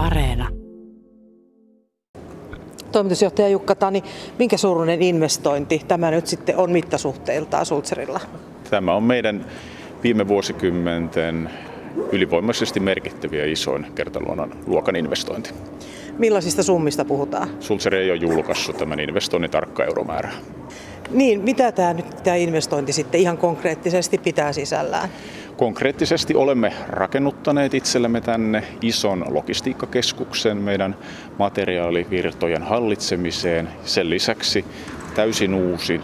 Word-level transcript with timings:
Areena. 0.00 0.48
Toimitusjohtaja 2.92 3.48
Jukka 3.48 3.74
Tani, 3.74 4.02
minkä 4.38 4.56
suuruinen 4.56 5.02
investointi 5.02 5.82
tämä 5.88 6.10
nyt 6.10 6.26
sitten 6.26 6.56
on 6.56 6.70
mittasuhteiltaan 6.70 7.66
Sulzerilla? 7.66 8.20
Tämä 8.70 8.94
on 8.94 9.02
meidän 9.02 9.46
viime 10.02 10.28
vuosikymmenten 10.28 11.50
ylivoimaisesti 12.12 12.80
merkittäviä 12.80 13.44
isoin 13.44 13.86
kertaluonnon 13.94 14.56
luokan 14.66 14.96
investointi. 14.96 15.50
Millaisista 16.18 16.62
summista 16.62 17.04
puhutaan? 17.04 17.48
Sulzer 17.60 17.94
ei 17.94 18.10
ole 18.10 18.18
julkaissut 18.18 18.76
tämän 18.76 19.00
investoinnin 19.00 19.50
tarkka 19.50 19.84
euromäärä. 19.84 20.32
Niin, 21.10 21.40
mitä 21.40 21.72
tämä 21.72 21.94
nyt 21.94 22.22
tämä 22.22 22.36
investointi 22.36 22.92
sitten 22.92 23.20
ihan 23.20 23.38
konkreettisesti 23.38 24.18
pitää 24.18 24.52
sisällään? 24.52 25.08
Konkreettisesti 25.60 26.34
olemme 26.34 26.72
rakennuttaneet 26.88 27.74
itsellemme 27.74 28.20
tänne 28.20 28.62
ison 28.82 29.24
logistiikkakeskuksen 29.28 30.56
meidän 30.56 30.96
materiaalivirtojen 31.38 32.62
hallitsemiseen. 32.62 33.68
Sen 33.84 34.10
lisäksi 34.10 34.64
täysin 35.14 35.54
uusi 35.54 36.00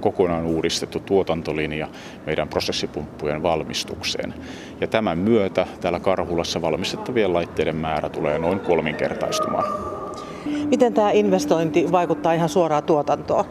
kokonaan 0.00 0.46
uudistettu 0.46 1.00
tuotantolinja 1.00 1.88
meidän 2.26 2.48
prosessipumppujen 2.48 3.42
valmistukseen. 3.42 4.34
Ja 4.80 4.86
tämän 4.86 5.18
myötä 5.18 5.66
täällä 5.80 6.00
Karhulassa 6.00 6.62
valmistettavien 6.62 7.32
laitteiden 7.32 7.76
määrä 7.76 8.08
tulee 8.08 8.38
noin 8.38 8.60
kolminkertaistumaan. 8.60 9.64
Miten 10.64 10.94
tämä 10.94 11.10
investointi 11.10 11.92
vaikuttaa 11.92 12.32
ihan 12.32 12.48
suoraan 12.48 12.82
tuotantoon? 12.82 13.44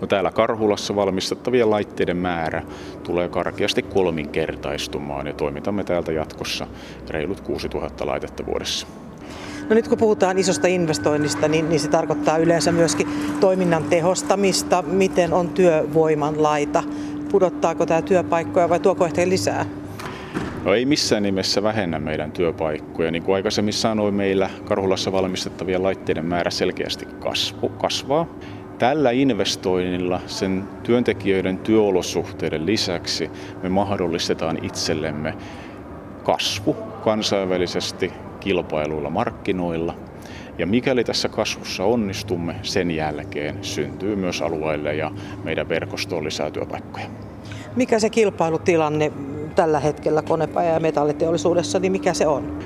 No 0.00 0.06
täällä 0.06 0.30
Karhulassa 0.30 0.96
valmistettavien 0.96 1.70
laitteiden 1.70 2.16
määrä 2.16 2.62
tulee 3.02 3.28
karkeasti 3.28 3.82
kolminkertaistumaan 3.82 5.26
ja 5.26 5.32
toimitamme 5.32 5.84
täältä 5.84 6.12
jatkossa 6.12 6.66
reilut 7.08 7.40
6000 7.40 8.06
laitetta 8.06 8.46
vuodessa. 8.46 8.86
No 9.68 9.74
nyt 9.74 9.88
kun 9.88 9.98
puhutaan 9.98 10.38
isosta 10.38 10.66
investoinnista, 10.66 11.48
niin, 11.48 11.68
niin 11.68 11.80
se 11.80 11.88
tarkoittaa 11.88 12.38
yleensä 12.38 12.72
myöskin 12.72 13.08
toiminnan 13.40 13.84
tehostamista. 13.84 14.82
Miten 14.82 15.32
on 15.32 15.48
työvoiman 15.48 16.42
laita? 16.42 16.82
Pudottaako 17.30 17.86
tämä 17.86 18.02
työpaikkoja 18.02 18.68
vai 18.68 18.80
tuoko 18.80 19.04
ehkä 19.06 19.28
lisää? 19.28 19.66
No 20.64 20.74
ei 20.74 20.84
missään 20.84 21.22
nimessä 21.22 21.62
vähennä 21.62 21.98
meidän 21.98 22.32
työpaikkoja. 22.32 23.10
Niin 23.10 23.22
kuin 23.22 23.34
aikaisemmin 23.34 23.74
sanoin, 23.74 24.14
meillä 24.14 24.50
Karhulassa 24.64 25.12
valmistettavien 25.12 25.82
laitteiden 25.82 26.24
määrä 26.24 26.50
selkeästi 26.50 27.06
kasvu, 27.18 27.68
kasvaa. 27.68 28.26
Tällä 28.78 29.10
investoinnilla 29.10 30.20
sen 30.26 30.64
työntekijöiden 30.82 31.58
työolosuhteiden 31.58 32.66
lisäksi 32.66 33.30
me 33.62 33.68
mahdollistetaan 33.68 34.64
itsellemme 34.64 35.34
kasvu 36.22 36.76
kansainvälisesti 37.04 38.12
kilpailuilla 38.40 39.10
markkinoilla. 39.10 39.94
Ja 40.58 40.66
mikäli 40.66 41.04
tässä 41.04 41.28
kasvussa 41.28 41.84
onnistumme, 41.84 42.54
sen 42.62 42.90
jälkeen 42.90 43.64
syntyy 43.64 44.16
myös 44.16 44.42
alueelle 44.42 44.94
ja 44.94 45.10
meidän 45.44 45.68
verkostoon 45.68 46.24
lisää 46.24 46.50
työpaikkoja. 46.50 47.06
Mikä 47.76 47.98
se 47.98 48.10
kilpailutilanne 48.10 49.12
tällä 49.54 49.80
hetkellä 49.80 50.22
konepaja- 50.22 50.72
ja 50.72 50.80
metalliteollisuudessa, 50.80 51.78
niin 51.78 51.92
mikä 51.92 52.14
se 52.14 52.26
on? 52.26 52.58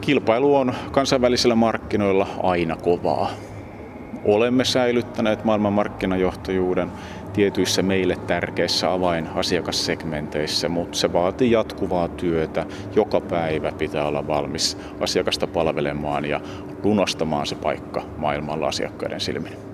Kilpailu 0.00 0.56
on 0.56 0.74
kansainvälisillä 0.90 1.54
markkinoilla 1.54 2.26
aina 2.42 2.76
kovaa. 2.76 3.30
Olemme 4.24 4.64
säilyttäneet 4.64 5.44
maailman 5.44 5.72
markkinajohtajuuden 5.72 6.92
tietyissä 7.32 7.82
meille 7.82 8.16
tärkeissä 8.16 8.92
avainasiakassegmenteissä, 8.92 10.68
mutta 10.68 10.98
se 10.98 11.12
vaatii 11.12 11.50
jatkuvaa 11.50 12.08
työtä. 12.08 12.66
Joka 12.96 13.20
päivä 13.20 13.72
pitää 13.72 14.06
olla 14.06 14.26
valmis 14.26 14.78
asiakasta 15.00 15.46
palvelemaan 15.46 16.24
ja 16.24 16.40
lunastamaan 16.82 17.46
se 17.46 17.54
paikka 17.54 18.02
maailmalla 18.16 18.66
asiakkaiden 18.66 19.20
silmin. 19.20 19.69